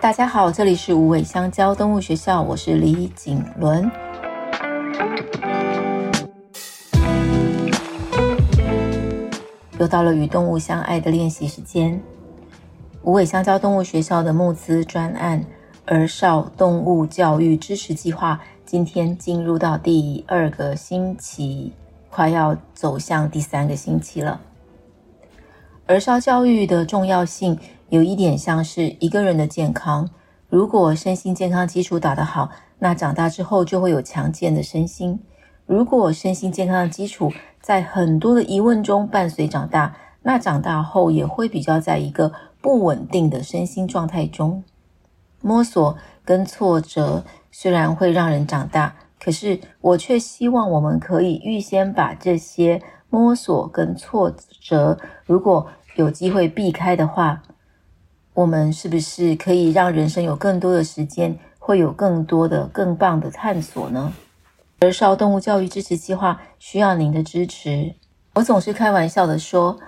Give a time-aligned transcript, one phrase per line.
[0.00, 3.90] 大家好，这里是无尾香蕉动物学校，我是李景伦。
[9.78, 12.00] 又到了与动物相爱的练习时间。
[13.02, 15.44] 无尾香蕉动物学校的募资专案
[15.84, 21.74] 儿少动物教育支持计划，今天进入到第二个星期，
[22.08, 24.40] 快要走向第三个星期了。
[25.86, 27.58] 儿少教育的重要性。
[27.90, 30.08] 有一点像是一个人的健康，
[30.48, 35.18] 如果身心健康基础打得好，那长大之后就会有强健的身心。
[35.66, 44.62] 如果身心健康的基础在很多的疑问中伴随长大，那长大后也会比较在一个不稳定的身心状态中。
[45.40, 54.96] 摸索跟挫折虽然会让人长大，可是我却希望我们可以预先把这些摸索跟挫折，
[55.26, 57.42] 如果有机会避开的话。
[58.40, 64.14] 我们是不是可以让人生有更多的时间，会有更多的更棒的探索呢？
[64.78, 67.94] 儿少动物教育支持计划需要您的支持。
[68.32, 69.78] 我总是开玩笑的说，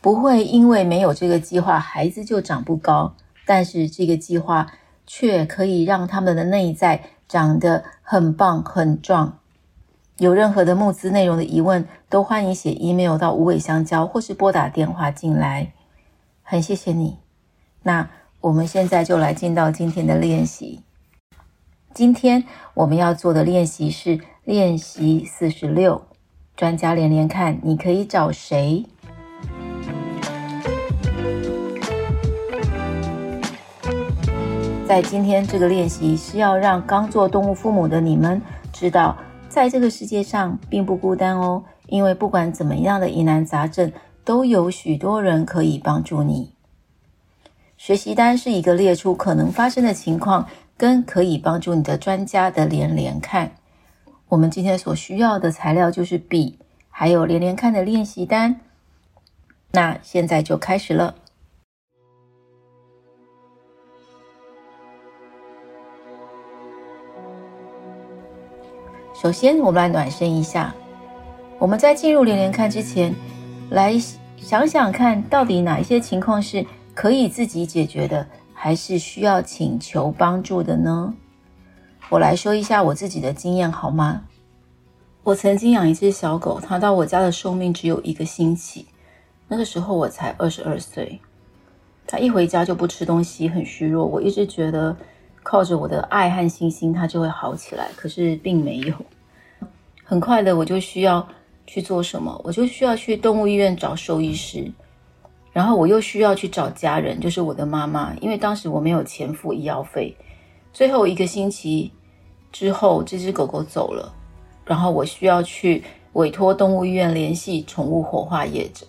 [0.00, 3.14] 不会因为没有这个计划，孩子就长不高，
[3.46, 4.66] 但是这个计划
[5.06, 9.38] 却可以让他们的内在长得很棒很壮。
[10.16, 15.72] 有任何的募资内容的疑问，都欢迎写 email 到无尾香蕉，或是拨打电话进来。
[16.42, 17.18] 很谢谢你。
[17.82, 18.08] 那
[18.40, 20.80] 我们现在就来进到今天的练习。
[21.92, 26.02] 今天我们要做的练习是练习四十六，
[26.56, 28.86] 专家连连看，你可以找谁？
[34.86, 38.42] 在今天这个练习是要让刚做动物父母的你们
[38.72, 39.16] 知道，
[39.48, 43.92] 在这个世界上并不孤单哦，因为不管怎么样的疑难杂症，
[44.24, 46.52] 都有许多人可以帮助你。
[47.80, 53.52] 学习单是一个列出可能发生的情况跟可以帮助你的专家的连连看。
[54.28, 56.58] 我们今天所需要的材料就是笔，
[56.90, 58.60] 还有连连看的练习单。
[59.70, 61.14] 那现在就开始了。
[69.14, 70.74] 首先，我们来暖身一下。
[71.58, 73.14] 我们在进入连连看之前，
[73.70, 73.94] 来
[74.36, 76.62] 想想看到底哪一些情况是。
[77.00, 81.14] 可以自己解决的，还是需要请求帮助的呢？
[82.10, 84.24] 我来说一下我自己的经验好吗？
[85.22, 88.84] 我曾经养一只小狗，它到我家的寿命只有一个星期，
[89.48, 91.18] 那个时候我才二十二岁。
[92.06, 94.04] 它一回家就不吃东西，很虚弱。
[94.04, 94.94] 我一直觉得
[95.42, 98.94] 靠着我的爱和信心，它就会好起来，可是并没有。
[100.04, 101.26] 很快的，我就需要
[101.66, 102.38] 去做什么？
[102.44, 104.70] 我就需要去动物医院找兽医师。
[105.52, 110.16] 然后我又需要去找家人，就是我的妈妈，因为当时我没有钱付医药费。
[110.72, 111.90] 最后一个星期
[112.52, 114.14] 之后，这只狗狗走了，
[114.64, 118.86] 然后我需要去委托动物医院联系宠物火化业者。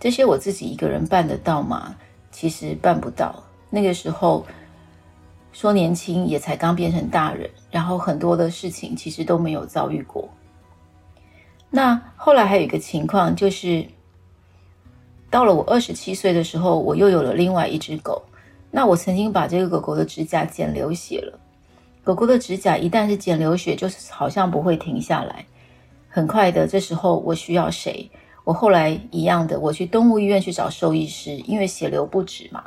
[0.00, 1.94] 这些我自己一个人办得到吗？
[2.30, 3.44] 其实办不到。
[3.68, 4.46] 那个时候
[5.52, 10.26] 说年轻也才刚变成大人，然后很多的事情其实都没有遭遇过。
[11.68, 13.86] 那后来还有一个情况就是。
[15.34, 18.22] 到了我二十七岁的时候，我又有了另外一只狗。
[18.70, 21.36] 那我曾经把这个狗狗的指甲剪流血了。
[22.04, 25.44] 狗狗的指甲一旦是剪流血，就是好像不会停下来。
[26.08, 28.08] 很快的，这时候我需要谁？
[28.44, 32.66] 我后来一样的，我去动物医院去找兽医师，因为血流不止嘛。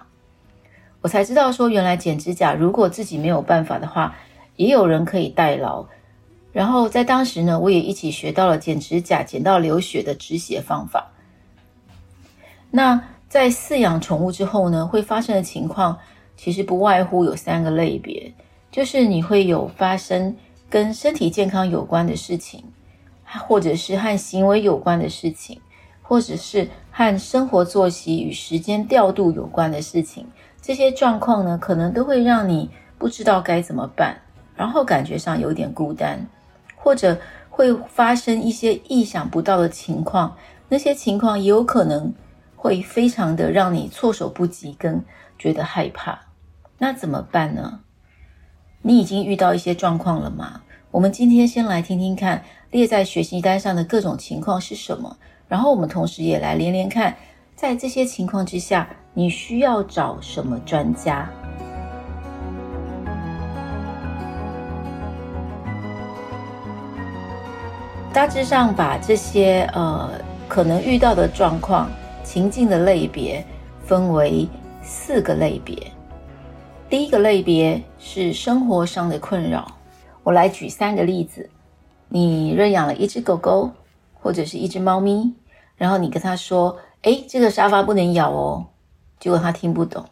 [0.99, 4.13] 我才知道说，原来剪指甲如果自己没有办法的话，
[4.57, 5.85] 也有人可以代劳。
[6.51, 11.13] 然后在当时呢，我也一起学到了剪指甲剪到流血的止血方法。
[12.71, 15.97] 那在饲养宠物之后呢，会发生的情况
[16.35, 18.31] 其实不外乎有三个类别，
[18.71, 20.35] 就是你会有发生
[20.69, 22.63] 跟身体健康有关的事情，
[23.47, 25.59] 或者是和行为有关的事情，
[26.01, 30.25] 或者是和生活作息与时间调度有关的事情。
[30.61, 34.17] 这些状况呢，可能都会让你不知道该怎么办，
[34.55, 36.27] 然后感觉上有点孤单，
[36.75, 37.17] 或者
[37.49, 40.35] 会发生一些意想不到的情况，
[40.69, 42.13] 那些情况也有可能。
[42.67, 45.01] 会非常的让你措手不及，跟
[45.39, 46.19] 觉得害怕，
[46.77, 47.79] 那怎么办呢？
[48.81, 50.63] 你已经遇到一些状况了吗？
[50.91, 55.15] 我们今天先来听听看列在学习单上的各种情况是什么，
[55.47, 57.15] 然后我们同时也来连连看，
[57.55, 61.29] 在这些情况之下，你需要找什么专家？
[68.11, 70.19] 大致上把这些呃
[70.49, 71.89] 可能遇到的状况。
[72.27, 73.41] 情境的类别
[73.85, 74.45] 分为
[74.83, 75.81] 四个类别。
[76.89, 79.65] 第一个类别是生活上的困扰，
[80.23, 81.49] 我来举三个例子。
[82.09, 83.71] 你认养了一只狗狗，
[84.13, 85.33] 或者是一只猫咪，
[85.77, 88.65] 然后你跟他说：“诶，这个沙发不能咬哦。”
[89.21, 90.03] 结果他听不懂，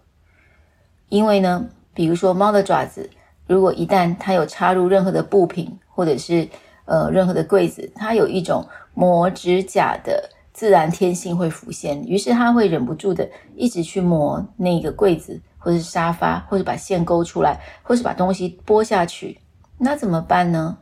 [1.10, 3.10] 因为呢，比如说猫的爪子，
[3.46, 6.48] 如果一旦它有插入任何的布品，或者是
[6.86, 19.38] 呃任何的柜子，它有一种磨指甲的自然天性会浮现，于是它会忍不住的一直去磨那个柜子，或者是沙发，或者把线勾出来，或是把东西拨下去，
[19.78, 20.78] 那怎么办呢？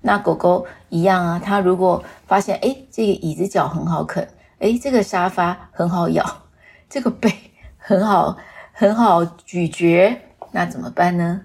[0.00, 4.26] 那狗狗一样啊，它如果发现，诶，这个椅子脚很好啃，
[4.60, 6.24] 诶，这个沙发很好咬，
[6.88, 7.30] 这个背
[7.76, 8.38] 很好
[8.72, 10.18] 很好咀嚼，
[10.52, 11.42] 那怎么办呢？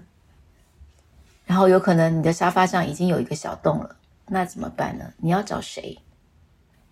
[1.44, 3.96] 然后有可能你的沙发上已经有一个小洞了，
[4.28, 5.04] 那怎么办呢？
[5.18, 5.98] 你要找谁？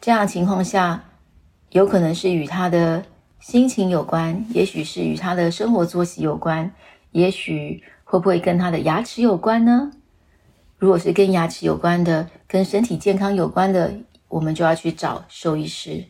[0.01, 1.05] 这样情况下，
[1.73, 3.05] 有可能是与他的
[3.39, 6.73] 心情有关，也许是与他的生活作息有关，
[7.13, 9.91] 也许会不会跟他的牙齿有关呢？
[10.79, 13.93] 如果是跟牙齿有关的，跟身体健康有关的，
[14.29, 16.03] 我们就要去找兽医师。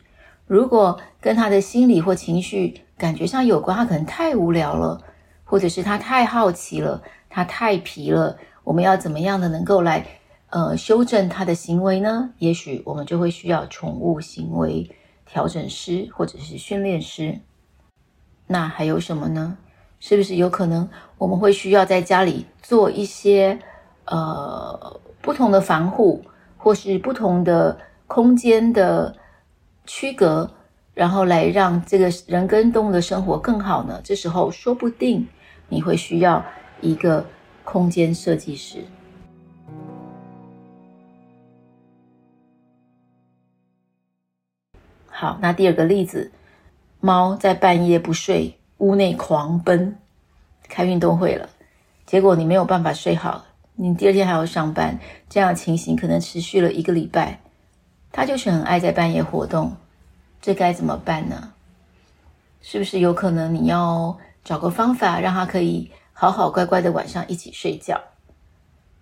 [0.47, 5.03] 如果跟他的心理或情绪感觉上有关，他可能太无聊了，
[5.43, 10.07] 或者是他太好奇了，他太皮了，我们要怎么样的能够来
[10.51, 12.31] 呃修正他的行为呢？
[12.39, 14.91] 也许我们就会需要宠物行为
[15.25, 17.41] 调整师或者是训练师。
[18.47, 19.59] 那还有什么呢？
[19.99, 20.89] 是不是有可能
[21.19, 23.59] 我们会需要在家里做一些？
[24.07, 26.25] 呃，不同的防护，
[26.57, 29.15] 或是不同的空间的
[29.87, 30.51] 区隔，
[30.95, 34.01] 然后来让这个人跟动物的生活更好呢？
[34.03, 35.29] 这时候说不定
[35.69, 36.45] 你会需要
[36.81, 37.25] 一个
[37.63, 38.83] 空间设计师。
[45.21, 46.33] 好，那第二个例子，
[46.99, 49.95] 猫在半夜不睡，屋内狂奔，
[50.67, 51.47] 开运动会了，
[52.07, 53.45] 结果你没有办法睡好。
[53.75, 57.39] 你第二天还要上班，这样情形可能持续了一个礼拜。
[58.11, 59.77] 它就是很爱在半夜活动，
[60.41, 61.53] 这该怎么办呢？
[62.63, 68.01] 是不是有可能你要找个方法，让它可以好好乖乖的晚上一起睡觉？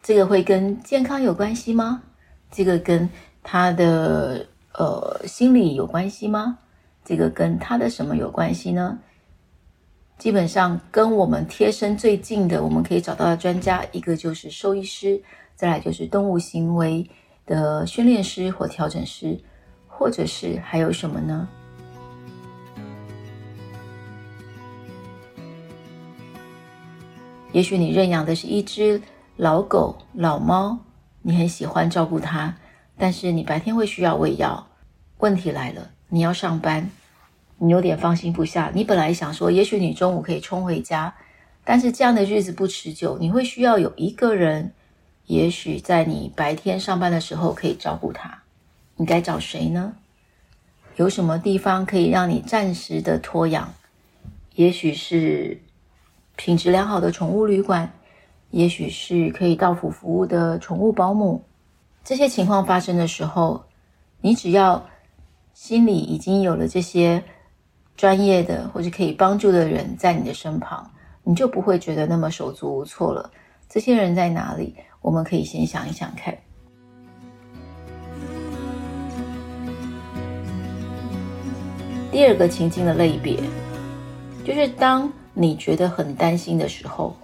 [0.03, 2.03] 这个会跟健康有关系吗？
[2.51, 3.09] 这个跟
[3.45, 4.45] 它的
[4.75, 6.59] 呃心理有关系吗？
[7.05, 8.99] 这个跟他的什么有关系呢？
[10.19, 15.23] 基本上跟我们贴身最近的，我们可以找到的专家，一个就是兽医师，
[15.55, 17.09] 再来就是动物行为
[17.47, 19.39] 的训练师或调整师，
[19.87, 21.49] 或者是还有什么呢？
[27.53, 29.01] 也许你认养的是一只
[29.37, 30.77] 老狗、老猫，
[31.23, 32.55] 你很喜欢照顾它，
[32.99, 34.67] 但是你白天会需要喂药。
[35.19, 36.91] 问题来了，你要上班。
[37.61, 38.71] 你有点放心不下。
[38.75, 41.13] 你本来想说，也许你中午可以冲回家，
[41.65, 43.19] 但是这样的日子不持久。
[43.19, 44.73] 你会需要有一个人，
[45.27, 48.43] 也许在你白天上班的时候可以照顾他。
[48.95, 49.95] 你该找谁呢？
[50.95, 53.75] 有什么地方可以让你暂时的托养？
[54.55, 55.61] 也许是
[56.37, 57.93] 品质良好的宠物旅馆，
[58.51, 61.43] 也许是可以到府服务的宠物保姆。
[62.09, 63.63] 这些情况发生的时候，
[64.23, 64.83] 你只要
[65.53, 67.23] 心里已经有了这些。
[67.99, 70.89] 专业的或者可以帮助的人在你的身旁，
[71.25, 73.29] 你就不会觉得那么手足无措了。
[73.69, 74.73] 这些人在哪里？
[75.03, 76.39] 我们可以先想一想看。
[82.13, 83.37] 第二个情境的类别，
[84.45, 87.17] 就是当你觉得很担心的时候，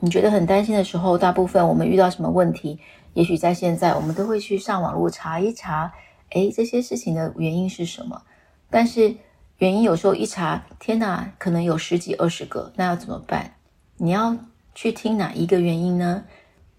[0.00, 2.78] 你觉得很担心的时候，大部分我们遇到什么问题？
[3.14, 5.92] 也许在现在，我们都会去上网络查一查，
[6.30, 8.22] 诶，这些事情的原因是什么？
[8.70, 9.16] 但是。
[9.58, 13.54] 原因有时候一查，天哪，可能有十几二十个，那要怎么办？
[13.96, 14.36] 你要
[14.74, 16.24] 去听哪一个原因呢？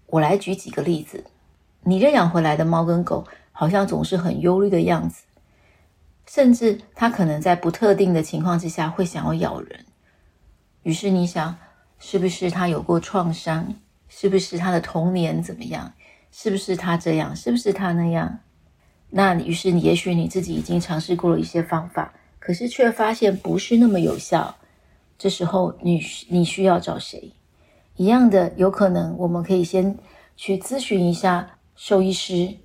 [0.06, 1.24] 我来举几个例子。
[1.82, 5.24] 你认养回来的猫跟狗好像总是很忧虑的样子，
[6.26, 9.84] 甚至它可能在不特定的情况之下会想要咬人。
[10.84, 11.56] 于是你想，
[11.98, 13.74] 是不是他有过创伤？
[14.08, 15.92] 是不是他的童年怎么样？
[16.32, 17.34] 是不是他这样？
[17.36, 18.38] 是不是他那样？
[19.10, 22.12] 那于是你也许你自己已经尝试过了一些方法。
[22.38, 24.56] 可是却发现不是那么有效，
[25.18, 27.32] 这时候你你需要找谁？
[27.96, 29.98] 一样的，有可能我们可以先
[30.36, 32.56] 去咨询一下兽医师，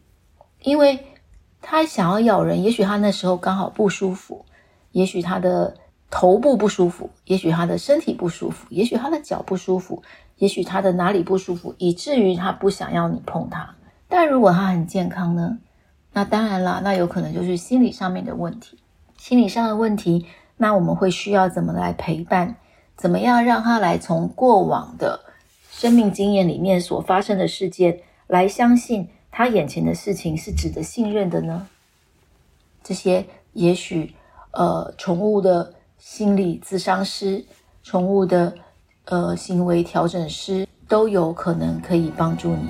[0.61, 0.97] 因为
[1.59, 4.45] 他想要咬人，也许他那时候刚好不舒服，
[4.91, 5.75] 也许他的
[6.15, 10.03] 头部不舒服，也许他的身体不舒服，也许他的脚不舒服，
[10.37, 13.73] 也许他的哪里不舒服，以至于他不想要你碰他。
[14.07, 15.57] 但如果他很健康呢？
[16.11, 18.77] 那当然啦，那有可能就是心理上面的问题。
[19.17, 20.27] 心理上的问题，
[20.57, 22.57] 那我们会需要怎么来陪伴？
[22.95, 25.19] 怎么样让他来从过往的
[25.71, 31.67] 生命经验里面所发生的事件来相信他眼前的事情是值得信任的呢？
[32.83, 34.13] 这些也许，
[34.51, 35.73] 呃，宠物的
[36.05, 37.45] 心理咨商师、
[37.81, 38.53] 宠物的
[39.05, 42.67] 呃行为调整师都有可能可以帮助你。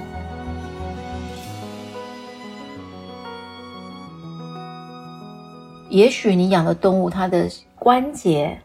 [5.90, 7.50] 也许你养的动物它的
[7.80, 8.62] 关节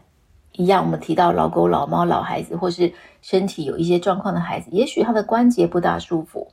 [0.51, 6.47] 一样，我们提到老狗、老猫、老孩子，或是身体有一些状况的孩子，也许它的关节不大舒服。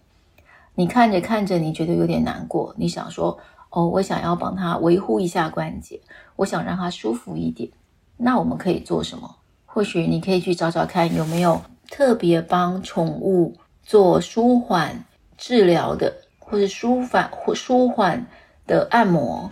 [0.75, 6.01] 你看着看着，你觉得有点难过，你想说：“哦，我想要帮它维护一下关节，
[6.37, 7.71] 我想让它舒服一点。”
[8.17, 9.37] 那我们可以做什么？
[9.65, 15.05] 或许你可以去找找看，有没有特别帮宠物做舒缓
[15.37, 18.27] 治疗的，或是舒缓或舒缓
[18.67, 19.51] 的按摩。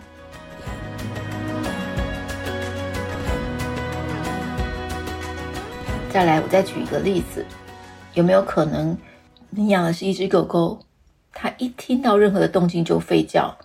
[6.09, 7.45] 再来，我再举一个例子，
[8.15, 8.97] 有没有可能
[9.51, 10.79] 你养的是一只狗狗，
[11.31, 13.55] 它一听到任何的动静就吠叫？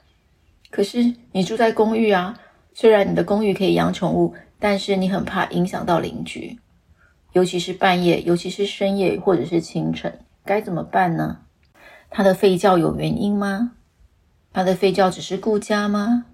[0.71, 2.39] 可是你住在公寓啊，
[2.75, 6.61] 虽然你的公寓可以养宠物，但是你很怕影响到邻居，
[7.33, 11.39] 尤其是半夜，尤其是深夜或者是清晨，该怎么办呢？
[12.09, 13.73] 他的吠叫有原因吗？
[14.53, 16.27] 他的吠叫只是顾家吗？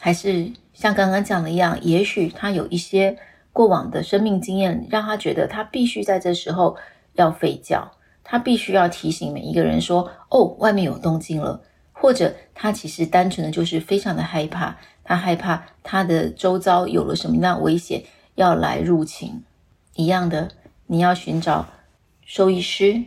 [0.00, 3.16] 还是像刚刚讲的一样，也许他有一些。
[3.52, 6.76] 过往的生命经验让他觉得他必须在这时候
[7.14, 7.90] 要吠叫，
[8.22, 11.60] 他必须要提醒每一个人说：“哦，外面有动静了。”
[11.92, 14.78] 或者他其实单纯的就是非常的害怕，
[15.10, 18.04] 他害怕他的周遭有了什么样危险
[18.36, 19.42] 要来入侵。
[19.96, 20.52] 一样的，
[20.86, 21.66] 你要寻找
[22.24, 23.02] 兽医师，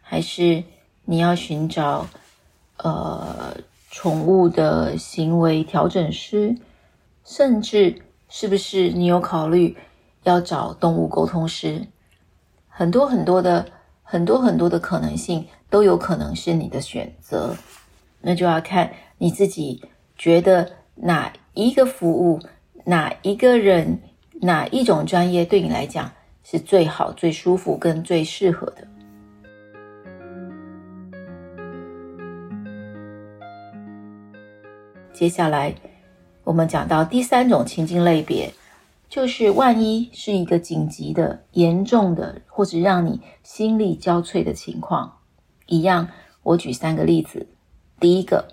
[0.00, 0.64] 还是
[1.04, 2.08] 你要寻找
[2.78, 3.58] 呃
[3.90, 6.56] 宠物的行为调整师，
[7.24, 8.00] 甚至。
[8.26, 9.76] 是不是你有考虑
[10.24, 11.86] 要找动物沟通师？
[12.68, 13.66] 很多很多的
[14.02, 17.54] 很多很多的可能性都有可能是你的选择，
[18.22, 19.84] 那就要看你自己
[20.16, 22.40] 觉得哪一个服务、
[22.84, 23.98] 哪一个人、
[24.40, 26.10] 哪一种专业对你来讲
[26.42, 28.86] 是最好、最舒服跟最适合的。
[35.12, 35.74] 接下来。
[36.44, 38.52] 我们讲到第三种情境类别，
[39.08, 45.20] 就是万一是一个紧急的、严重的，或者让你心力交瘁的情况。
[45.64, 46.06] 一样，
[46.42, 47.46] 我举三个例子。
[47.98, 48.46] 第一个，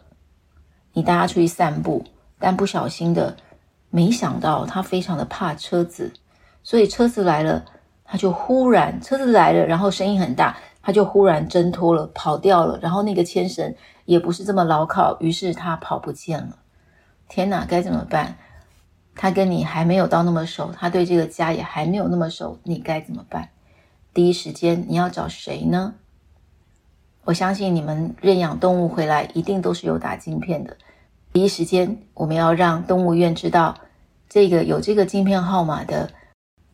[0.93, 2.05] 你带他出去散步，
[2.41, 3.38] 但不小心的，
[3.91, 6.12] 没想到他非常的怕车子，
[6.63, 7.63] 所以车子来了，
[8.03, 13.74] 他就忽然车子来了，然后声音很大，他就忽然挣脱了，跑掉了，然后那个牵绳
[14.05, 16.57] 也不是这么牢靠，于是他跑不见了。
[17.29, 18.36] 天哪，该怎么办？
[19.15, 23.50] 他跟你还没有到那么熟，他对这个家也还没有那么熟，你该怎么办？
[24.13, 25.93] 第一时间你要找谁呢？
[27.24, 30.75] 我相信你们认养动物回来一定都是有打晶片的。
[31.34, 33.76] 第一时间我们要让动物园知道，
[34.28, 36.10] 这个有这个晶片号码的，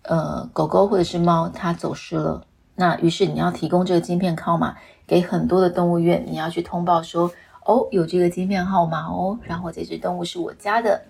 [0.04, 2.46] 呃，狗狗或者是猫它走失了。
[2.76, 7.32] 那于是你要提供这个晶片号码给很多的动物园，你要去通报说。
[7.66, 11.04] 哦，有这个晶片号码哦，然后这只动物是我家的。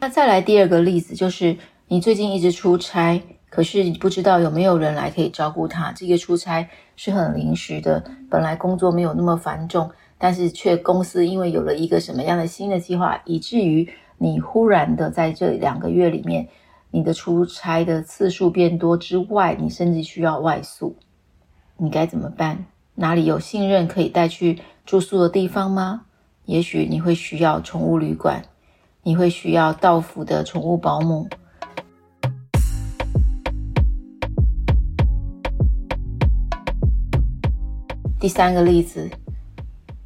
[0.00, 1.58] 那再来第二个例子，就是
[1.88, 5.92] 你最近一直出差，可是你不知道有没有人来可以照顾他。
[5.92, 13.88] 这个出差是很临时的，本来工作没有那么繁重，但是却公司因为有了一个什么样的新的计划，以至于
[14.18, 16.48] 你忽然的在这两个月里面。
[16.92, 20.96] 你的出差的次数变多之外，你甚至需要外宿，
[21.76, 22.64] 你该怎么办？
[22.94, 26.06] 哪里有信任可以带去住宿的地方吗？
[26.46, 28.44] 也许你会需要宠物旅馆，
[29.02, 31.28] 你会需要到府的宠物保姆。
[38.26, 39.08] 第三个例子，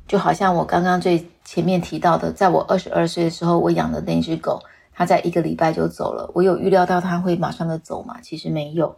[0.06, 4.62] 就好像我刚刚最前面提到的，在我二十二岁的时候，我养的那只狗。
[4.92, 8.20] 它在一个礼拜就走了，我有预料到它会马上的走吗？
[8.20, 8.94] 其实没有，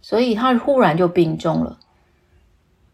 [0.00, 1.76] 所以它忽然就病重了。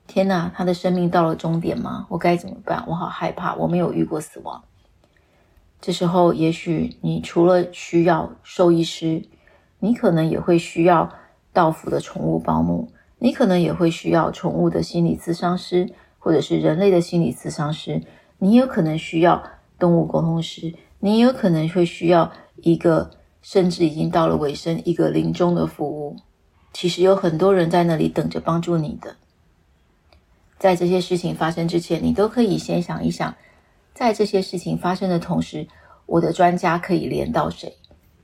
[0.06, 2.06] 天哪，他的生命到了终点吗？
[2.08, 2.82] 我该怎么办？
[2.86, 4.64] 我好害怕，我没有遇过死亡。
[5.82, 9.22] 这时候，也许你除了需要兽医师，
[9.80, 11.12] 你可能也会需要
[11.52, 18.02] 到府的宠物保姆，你可能也会需要宠物的心理咨商师，或者是人类的心理咨商师，
[18.38, 19.42] 你有可能需要
[19.78, 20.74] 动物沟通师。
[21.00, 23.10] 你有可能会需要一个，
[23.40, 26.16] 甚至已经到了尾声，一个临终的服务。
[26.72, 29.16] 其实有很多人在那里等着帮助你的。
[30.58, 33.32] 在这些事情发生之前，你都可以先想一想，
[33.94, 35.68] 在这些事情发生的同时，
[36.06, 37.76] 我的专家可以连到谁？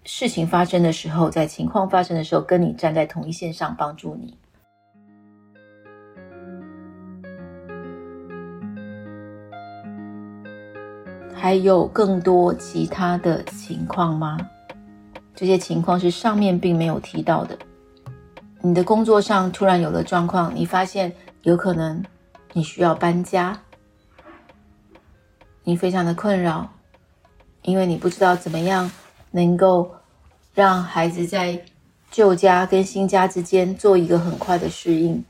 [0.04, 4.36] 事情发生的时候，在情况发生的时候，跟你站在同一线上帮助你。
[11.44, 14.38] 还有更多其他的情况吗？
[15.36, 17.58] 这些情况是上面并没有提到的。
[18.62, 22.02] 你的工作上突然有了状况，你发现有可能
[22.54, 23.60] 你需要搬家，
[25.64, 26.66] 你非常的困扰，
[27.60, 28.90] 因为你不知道怎么样
[29.30, 29.94] 能够
[30.54, 31.62] 让孩子在
[32.10, 35.22] 旧家跟新家之间做一个很快的适应。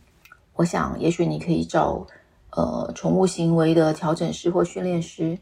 [0.54, 2.06] 我想，也许你可以找
[2.50, 5.36] 呃宠物行为的调整师或训练师。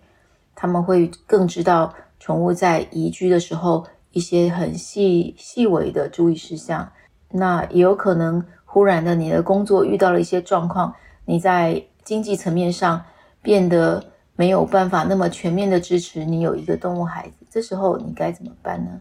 [0.55, 6.93] 他们会更知道宠物在移居的时候一些很细细微的注意事项。
[7.31, 10.95] 那也有可能忽然的，你的工作遇到了一些状况，
[11.25, 13.05] 你在经济层面上
[13.41, 14.05] 变得
[14.37, 19.01] 没有办法那么全面的支持你有一个动物孩子，这时候你该怎么办呢？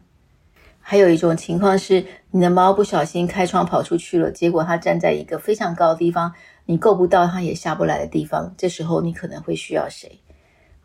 [0.80, 6.34] 还有一种情况是，你的猫不小心开窗跑出去了，结果它站在一个非常高的地方，
[6.66, 10.20] 你够不到，它也下不来的地方，这时候你可能会需要谁？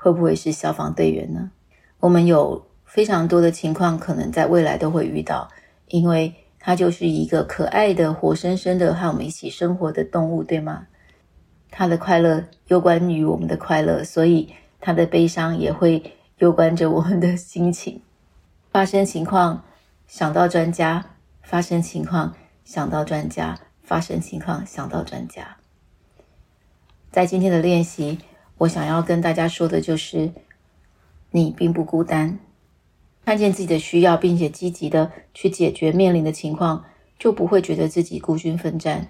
[0.07, 1.51] 会不会是消防队员呢？
[1.99, 5.49] 我们有非常多的情况，可能在未来都会遇到，
[5.89, 10.87] 因为它就是一个可爱的、活生生的和我们一起生活的动物，对吗？
[11.73, 18.01] 它的快乐攸关于我们的快乐，所以它的悲伤也会攸关着我们的心情。
[18.71, 19.65] 发生情况，
[20.07, 21.03] 想到专家；
[21.43, 22.33] 发生情况，
[22.65, 25.57] 想到专家；发生情况，想到专家。
[27.11, 28.21] 在今天的练习。
[28.59, 30.33] 我想要跟大家说的就是，
[31.31, 32.39] 你并不孤单。
[33.25, 36.85] 看见自己的需要，并且积极的去解决面临的情况，
[37.19, 39.09] 就不会觉得自己孤军奋战。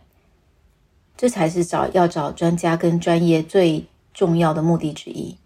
[1.17, 5.37] 这才是找要找专家跟专业最重要的目的之一。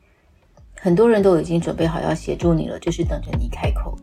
[0.77, 3.99] 很多人都已经准备好要协助你了，就是等着你开口。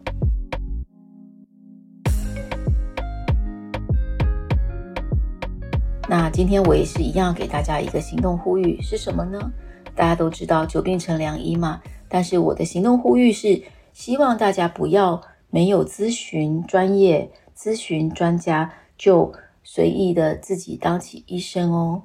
[6.07, 9.51] 那今天我也是一样，给大家一个行动呼吁，是什么呢？
[9.97, 19.33] 大家都知道久病成良医嘛，但是我的行动呼吁是希望大家不要没有咨询专业、咨询专家就
[19.63, 22.03] 随意的自己当起医生哦。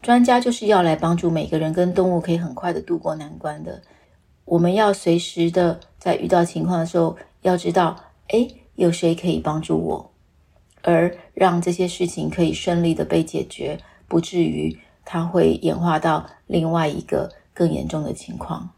[0.00, 3.82] 专家就是要来帮助每个人跟动物可以很快的度过难关的。
[4.46, 7.94] 我们要随时的在遇到情况的时候，要知道，
[8.28, 10.10] 哎，有谁可以帮助我，
[10.80, 14.78] 而让这些事情可以顺利的被解决，不至于。
[15.04, 18.70] 它会演化到另外一个更严重的情况。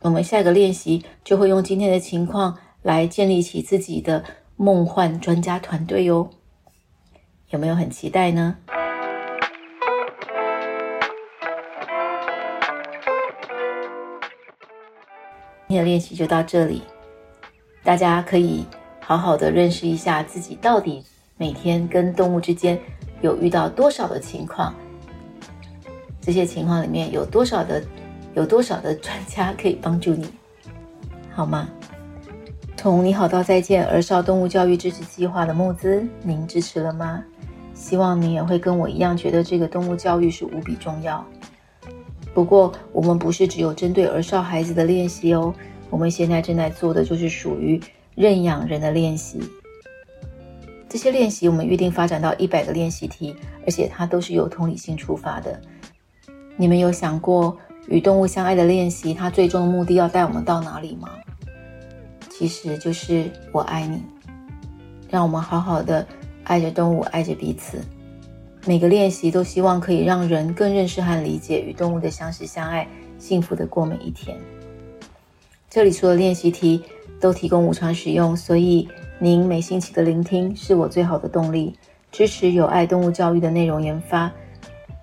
[0.00, 4.24] 我们下一个练习就会用今天的情况来建立起自己的
[4.56, 6.30] 梦幻专家团队哟。
[7.50, 8.56] 有没有很期待呢？
[15.66, 16.82] 今天的练习就到这里，
[17.82, 18.64] 大家可以
[19.00, 21.04] 好好的认识一下自己到底
[21.36, 22.78] 每天跟动物之间
[23.20, 24.74] 有遇到多少的情况。
[26.28, 27.82] 这些情况里面有多少的，
[28.34, 30.28] 有多少的专家可以帮助你，
[31.32, 31.66] 好吗？
[32.76, 37.24] 从你好到再见儿少动物教育支持计划的募资，您支持了吗？
[37.72, 41.24] 希望你也会跟我一样觉得这个动物教育是无比重要。
[42.34, 45.54] 不过，我们不是只有针对儿少孩子的练习哦，
[45.88, 47.80] 我们现在正在做的就是属于
[48.14, 49.40] 认养人的练习。
[50.90, 55.58] 这些练习我们预定发展到一百个练习题，而且它都是由同理心出发的。
[56.60, 61.08] 你们有想过与动物相爱的练习，它最终的目的要带我们到哪里吗？
[62.28, 64.02] 其实就是我爱你，
[65.08, 66.04] 让我们好好的
[66.42, 67.78] 爱着动物，爱着彼此。
[68.66, 72.88] 每个练习都希望可以让人更认识和理解与动物的相识相爱，
[73.20, 74.36] 幸福的过每一天。
[75.70, 76.82] 这里所有练习题
[77.20, 78.88] 都提供无偿使用，所以
[79.20, 81.78] 您每星期的聆听是我最好的动力，
[82.10, 84.32] 支持有爱动物教育的内容研发，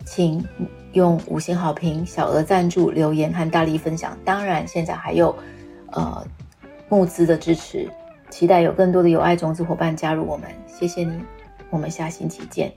[0.06, 0.46] 请。
[0.96, 4.18] 用五星好评、小额赞助、留言和大力分享。
[4.24, 5.36] 当然，现在还有，
[5.92, 6.26] 呃，
[6.88, 7.90] 募资的支持。
[8.30, 10.50] 期待有更多的有爱种子伙伴加入我们。
[10.66, 11.20] 谢谢你，
[11.70, 12.74] 我们下星期见。